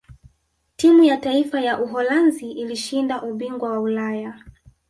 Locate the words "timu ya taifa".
0.75-1.61